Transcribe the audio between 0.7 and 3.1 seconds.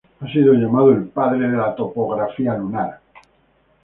el "padre de la topografía lunar".